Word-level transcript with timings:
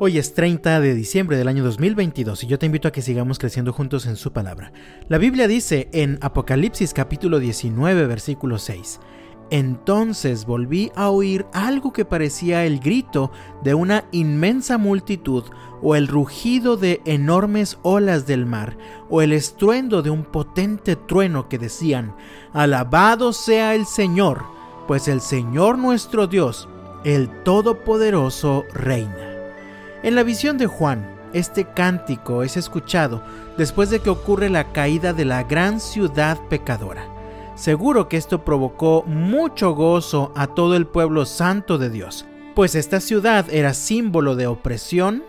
Hoy 0.00 0.18
es 0.18 0.34
30 0.34 0.80
de 0.80 0.92
diciembre 0.92 1.36
del 1.36 1.46
año 1.46 1.62
2022 1.62 2.42
y 2.42 2.46
yo 2.48 2.58
te 2.58 2.66
invito 2.66 2.88
a 2.88 2.90
que 2.90 3.00
sigamos 3.00 3.38
creciendo 3.38 3.72
juntos 3.72 4.06
en 4.06 4.16
su 4.16 4.32
palabra. 4.32 4.72
La 5.08 5.18
Biblia 5.18 5.46
dice 5.46 5.88
en 5.92 6.18
Apocalipsis 6.20 6.92
capítulo 6.92 7.38
19 7.38 8.08
versículo 8.08 8.58
6, 8.58 8.98
Entonces 9.50 10.46
volví 10.46 10.90
a 10.96 11.10
oír 11.10 11.46
algo 11.52 11.92
que 11.92 12.04
parecía 12.04 12.64
el 12.64 12.80
grito 12.80 13.30
de 13.62 13.74
una 13.74 14.04
inmensa 14.10 14.78
multitud 14.78 15.44
o 15.80 15.94
el 15.94 16.08
rugido 16.08 16.76
de 16.76 17.00
enormes 17.04 17.78
olas 17.82 18.26
del 18.26 18.46
mar 18.46 18.76
o 19.08 19.22
el 19.22 19.32
estruendo 19.32 20.02
de 20.02 20.10
un 20.10 20.24
potente 20.24 20.96
trueno 20.96 21.48
que 21.48 21.58
decían, 21.58 22.16
Alabado 22.52 23.32
sea 23.32 23.76
el 23.76 23.86
Señor, 23.86 24.42
pues 24.88 25.06
el 25.06 25.20
Señor 25.20 25.78
nuestro 25.78 26.26
Dios, 26.26 26.68
el 27.04 27.30
Todopoderoso, 27.44 28.64
reina. 28.74 29.23
En 30.04 30.14
la 30.14 30.22
visión 30.22 30.58
de 30.58 30.66
Juan, 30.66 31.02
este 31.32 31.64
cántico 31.64 32.42
es 32.42 32.58
escuchado 32.58 33.22
después 33.56 33.88
de 33.88 34.00
que 34.00 34.10
ocurre 34.10 34.50
la 34.50 34.70
caída 34.70 35.14
de 35.14 35.24
la 35.24 35.44
gran 35.44 35.80
ciudad 35.80 36.38
pecadora. 36.50 37.08
Seguro 37.54 38.06
que 38.06 38.18
esto 38.18 38.44
provocó 38.44 39.04
mucho 39.06 39.74
gozo 39.74 40.30
a 40.36 40.48
todo 40.48 40.76
el 40.76 40.86
pueblo 40.86 41.24
santo 41.24 41.78
de 41.78 41.88
Dios, 41.88 42.26
pues 42.54 42.74
esta 42.74 43.00
ciudad 43.00 43.46
era 43.48 43.72
símbolo 43.72 44.36
de 44.36 44.46
opresión 44.46 45.24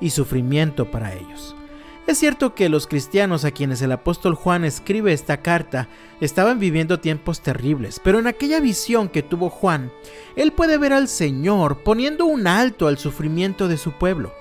y 0.00 0.10
sufrimiento 0.10 0.88
para 0.88 1.14
ellos. 1.14 1.56
Es 2.06 2.18
cierto 2.18 2.54
que 2.54 2.68
los 2.68 2.88
cristianos 2.88 3.44
a 3.44 3.52
quienes 3.52 3.80
el 3.80 3.92
apóstol 3.92 4.34
Juan 4.34 4.64
escribe 4.64 5.12
esta 5.12 5.36
carta 5.36 5.88
estaban 6.20 6.58
viviendo 6.58 6.98
tiempos 6.98 7.40
terribles, 7.40 8.00
pero 8.02 8.18
en 8.18 8.26
aquella 8.26 8.58
visión 8.58 9.08
que 9.08 9.22
tuvo 9.22 9.50
Juan, 9.50 9.92
él 10.34 10.52
puede 10.52 10.78
ver 10.78 10.92
al 10.92 11.06
Señor 11.06 11.84
poniendo 11.84 12.26
un 12.26 12.48
alto 12.48 12.88
al 12.88 12.98
sufrimiento 12.98 13.68
de 13.68 13.76
su 13.76 13.92
pueblo. 13.92 14.32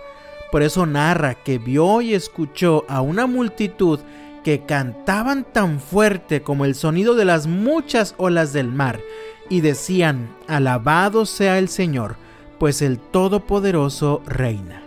Por 0.51 0.63
eso 0.63 0.87
narra 0.87 1.35
que 1.35 1.59
vio 1.59 2.01
y 2.01 2.15
escuchó 2.15 2.84
a 2.89 3.01
una 3.01 3.27
multitud 3.27 3.99
que 4.43 4.65
cantaban 4.65 5.45
tan 5.45 5.79
fuerte 5.79 6.41
como 6.41 6.65
el 6.65 6.73
sonido 6.73 7.13
de 7.13 7.26
las 7.26 7.45
muchas 7.45 8.15
olas 8.17 8.54
del 8.54 8.71
mar, 8.71 8.99
y 9.49 9.62
decían, 9.62 10.35
Alabado 10.48 11.26
sea 11.26 11.59
el 11.59 11.70
Señor, 11.70 12.15
pues 12.57 12.82
el 12.82 12.99
Todopoderoso 12.99 14.23
reina. 14.26 14.80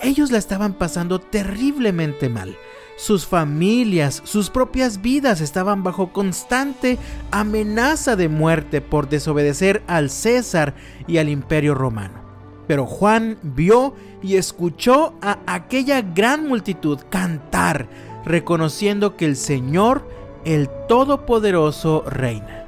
Ellos 0.00 0.30
la 0.30 0.38
estaban 0.38 0.74
pasando 0.74 1.20
terriblemente 1.20 2.28
mal. 2.28 2.56
Sus 2.96 3.26
familias, 3.26 4.22
sus 4.24 4.48
propias 4.48 5.02
vidas 5.02 5.40
estaban 5.40 5.82
bajo 5.82 6.12
constante 6.12 6.98
amenaza 7.30 8.16
de 8.16 8.28
muerte 8.28 8.80
por 8.80 9.08
desobedecer 9.08 9.82
al 9.86 10.08
César 10.08 10.74
y 11.06 11.18
al 11.18 11.28
imperio 11.28 11.74
romano. 11.74 12.24
Pero 12.66 12.86
Juan 12.86 13.38
vio 13.42 13.94
y 14.22 14.36
escuchó 14.36 15.14
a 15.20 15.38
aquella 15.46 16.00
gran 16.00 16.48
multitud 16.48 16.98
cantar, 17.10 17.88
reconociendo 18.24 19.16
que 19.16 19.26
el 19.26 19.36
Señor, 19.36 20.08
el 20.44 20.68
Todopoderoso, 20.88 22.02
reina. 22.08 22.64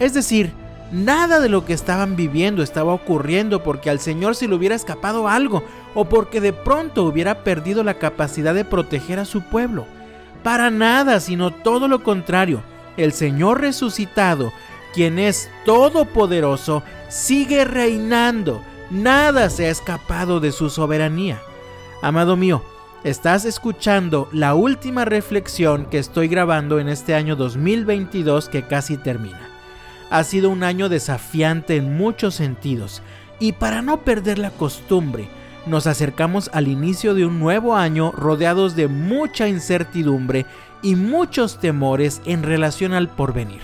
Es 0.00 0.14
decir, 0.14 0.52
Nada 0.90 1.40
de 1.40 1.50
lo 1.50 1.66
que 1.66 1.74
estaban 1.74 2.16
viviendo 2.16 2.62
estaba 2.62 2.94
ocurriendo 2.94 3.62
porque 3.62 3.90
al 3.90 4.00
Señor 4.00 4.34
se 4.34 4.48
le 4.48 4.54
hubiera 4.54 4.74
escapado 4.74 5.28
algo 5.28 5.62
o 5.94 6.06
porque 6.06 6.40
de 6.40 6.54
pronto 6.54 7.04
hubiera 7.04 7.44
perdido 7.44 7.84
la 7.84 7.94
capacidad 7.94 8.54
de 8.54 8.64
proteger 8.64 9.18
a 9.18 9.26
su 9.26 9.42
pueblo. 9.42 9.86
Para 10.42 10.70
nada, 10.70 11.20
sino 11.20 11.50
todo 11.50 11.88
lo 11.88 12.02
contrario. 12.02 12.62
El 12.96 13.12
Señor 13.12 13.60
resucitado, 13.60 14.50
quien 14.94 15.18
es 15.18 15.50
todopoderoso, 15.66 16.82
sigue 17.10 17.66
reinando. 17.66 18.62
Nada 18.90 19.50
se 19.50 19.66
ha 19.66 19.70
escapado 19.70 20.40
de 20.40 20.52
su 20.52 20.70
soberanía. 20.70 21.38
Amado 22.00 22.36
mío, 22.36 22.62
estás 23.04 23.44
escuchando 23.44 24.28
la 24.32 24.54
última 24.54 25.04
reflexión 25.04 25.84
que 25.86 25.98
estoy 25.98 26.28
grabando 26.28 26.78
en 26.80 26.88
este 26.88 27.14
año 27.14 27.36
2022 27.36 28.48
que 28.48 28.62
casi 28.62 28.96
termina. 28.96 29.47
Ha 30.10 30.24
sido 30.24 30.50
un 30.50 30.62
año 30.62 30.88
desafiante 30.88 31.76
en 31.76 31.96
muchos 31.96 32.34
sentidos 32.34 33.02
y 33.38 33.52
para 33.52 33.82
no 33.82 34.02
perder 34.02 34.38
la 34.38 34.50
costumbre, 34.50 35.28
nos 35.66 35.86
acercamos 35.86 36.50
al 36.54 36.66
inicio 36.66 37.14
de 37.14 37.26
un 37.26 37.38
nuevo 37.38 37.76
año 37.76 38.10
rodeados 38.12 38.74
de 38.74 38.88
mucha 38.88 39.48
incertidumbre 39.48 40.46
y 40.82 40.96
muchos 40.96 41.60
temores 41.60 42.22
en 42.24 42.42
relación 42.42 42.94
al 42.94 43.08
porvenir. 43.08 43.60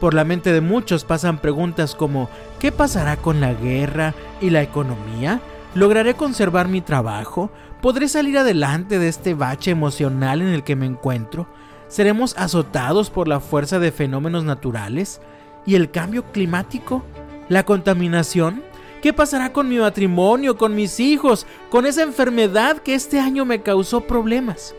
Por 0.00 0.14
la 0.14 0.24
mente 0.24 0.52
de 0.52 0.60
muchos 0.60 1.04
pasan 1.04 1.38
preguntas 1.38 1.94
como 1.94 2.28
¿qué 2.60 2.70
pasará 2.70 3.16
con 3.16 3.40
la 3.40 3.54
guerra 3.54 4.14
y 4.40 4.50
la 4.50 4.62
economía? 4.62 5.40
¿Lograré 5.74 6.14
conservar 6.14 6.68
mi 6.68 6.80
trabajo? 6.80 7.50
¿Podré 7.80 8.08
salir 8.08 8.38
adelante 8.38 8.98
de 8.98 9.08
este 9.08 9.34
bache 9.34 9.72
emocional 9.72 10.42
en 10.42 10.48
el 10.48 10.62
que 10.62 10.76
me 10.76 10.86
encuentro? 10.86 11.48
¿Seremos 11.88 12.34
azotados 12.36 13.10
por 13.10 13.28
la 13.28 13.40
fuerza 13.40 13.78
de 13.78 13.92
fenómenos 13.92 14.44
naturales? 14.44 15.20
¿Y 15.66 15.74
el 15.74 15.90
cambio 15.90 16.24
climático? 16.32 17.04
¿La 17.48 17.64
contaminación? 17.64 18.62
¿Qué 19.02 19.12
pasará 19.12 19.52
con 19.52 19.68
mi 19.68 19.76
matrimonio, 19.76 20.56
con 20.56 20.74
mis 20.74 20.98
hijos, 20.98 21.46
con 21.70 21.84
esa 21.86 22.02
enfermedad 22.02 22.78
que 22.78 22.94
este 22.94 23.20
año 23.20 23.44
me 23.44 23.62
causó 23.62 24.00
problemas? 24.02 24.74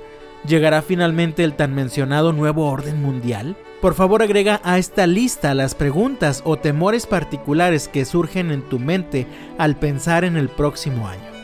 ¿Llegará 0.47 0.81
finalmente 0.81 1.43
el 1.43 1.55
tan 1.55 1.73
mencionado 1.73 2.33
nuevo 2.33 2.67
orden 2.67 3.01
mundial? 3.01 3.55
Por 3.81 3.93
favor 3.93 4.23
agrega 4.23 4.61
a 4.63 4.77
esta 4.77 5.05
lista 5.05 5.53
las 5.53 5.75
preguntas 5.75 6.41
o 6.45 6.57
temores 6.57 7.05
particulares 7.05 7.87
que 7.87 8.05
surgen 8.05 8.51
en 8.51 8.61
tu 8.63 8.79
mente 8.79 9.27
al 9.57 9.75
pensar 9.75 10.23
en 10.23 10.37
el 10.37 10.49
próximo 10.49 11.07
año. 11.07 11.34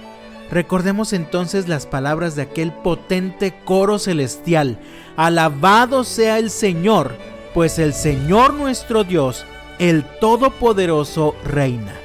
Recordemos 0.51 1.13
entonces 1.13 1.69
las 1.69 1.85
palabras 1.85 2.35
de 2.35 2.41
aquel 2.41 2.73
potente 2.73 3.53
coro 3.63 3.99
celestial. 3.99 4.77
Alabado 5.15 6.03
sea 6.03 6.39
el 6.39 6.49
Señor, 6.49 7.15
pues 7.53 7.79
el 7.79 7.93
Señor 7.93 8.53
nuestro 8.53 9.05
Dios, 9.05 9.45
el 9.79 10.03
Todopoderoso, 10.19 11.35
reina. 11.45 11.95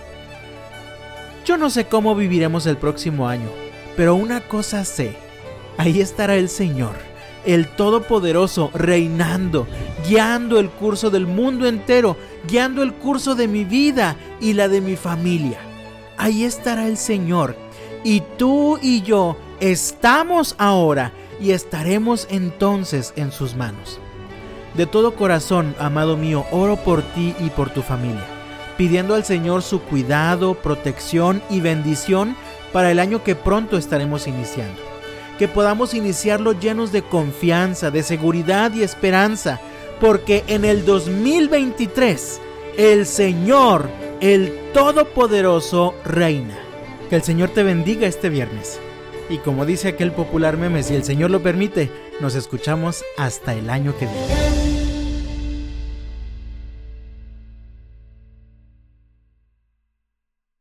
Yo 1.44 1.56
no 1.56 1.70
sé 1.70 1.86
cómo 1.86 2.14
viviremos 2.14 2.66
el 2.66 2.76
próximo 2.76 3.28
año, 3.28 3.48
pero 3.96 4.14
una 4.14 4.40
cosa 4.40 4.84
sé, 4.84 5.16
ahí 5.76 6.00
estará 6.00 6.36
el 6.36 6.48
Señor, 6.48 6.94
el 7.44 7.66
Todopoderoso, 7.66 8.70
reinando, 8.74 9.66
guiando 10.08 10.60
el 10.60 10.70
curso 10.70 11.10
del 11.10 11.26
mundo 11.26 11.66
entero, 11.66 12.16
guiando 12.48 12.84
el 12.84 12.94
curso 12.94 13.34
de 13.34 13.48
mi 13.48 13.64
vida 13.64 14.16
y 14.40 14.52
la 14.52 14.68
de 14.68 14.80
mi 14.80 14.94
familia. 14.94 15.58
Ahí 16.16 16.44
estará 16.44 16.86
el 16.86 16.96
Señor 16.96 17.65
y 18.04 18.22
tú 18.38 18.78
y 18.80 19.02
yo 19.02 19.36
estamos 19.60 20.54
ahora 20.58 21.12
y 21.40 21.52
estaremos 21.52 22.26
entonces 22.30 23.12
en 23.16 23.32
sus 23.32 23.54
manos. 23.54 23.98
De 24.74 24.86
todo 24.86 25.14
corazón, 25.14 25.74
amado 25.78 26.16
mío, 26.16 26.44
oro 26.50 26.76
por 26.76 27.02
ti 27.02 27.34
y 27.40 27.50
por 27.50 27.70
tu 27.70 27.82
familia, 27.82 28.24
pidiendo 28.76 29.14
al 29.14 29.24
Señor 29.24 29.62
su 29.62 29.80
cuidado, 29.80 30.54
protección 30.54 31.42
y 31.48 31.60
bendición 31.60 32.36
para 32.72 32.90
el 32.90 32.98
año 32.98 33.24
que 33.24 33.34
pronto 33.34 33.78
estaremos 33.78 34.26
iniciando. 34.26 34.80
Que 35.38 35.48
podamos 35.48 35.94
iniciarlo 35.94 36.52
llenos 36.52 36.92
de 36.92 37.02
confianza, 37.02 37.90
de 37.90 38.02
seguridad 38.02 38.72
y 38.74 38.82
esperanza, 38.82 39.60
porque 40.00 40.44
en 40.46 40.64
el 40.64 40.84
2023 40.84 42.40
el 42.76 43.06
Señor, 43.06 43.88
el 44.20 44.72
Todopoderoso, 44.74 45.94
reina. 46.04 46.65
Que 47.08 47.16
el 47.16 47.22
Señor 47.22 47.50
te 47.50 47.62
bendiga 47.62 48.08
este 48.08 48.28
viernes. 48.28 48.80
Y 49.28 49.38
como 49.38 49.64
dice 49.64 49.88
aquel 49.88 50.12
popular 50.12 50.56
meme, 50.56 50.82
si 50.82 50.94
el 50.94 51.04
Señor 51.04 51.30
lo 51.30 51.42
permite, 51.42 51.90
nos 52.20 52.34
escuchamos 52.34 53.04
hasta 53.16 53.54
el 53.54 53.70
año 53.70 53.96
que 53.96 54.06
viene. 54.06 54.65